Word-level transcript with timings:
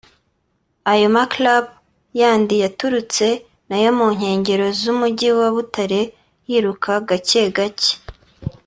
ayo 0.91 1.07
maclub 1.15 1.65
yandi 2.19 2.55
yaturutse 2.63 3.27
na 3.69 3.77
yo 3.83 3.91
mu 3.97 4.07
nkengero 4.17 4.65
z’umugi 4.79 5.29
wa 5.39 5.47
Butare 5.55 6.01
yiruka 6.49 6.91
gake 7.07 7.43
gake 7.57 7.91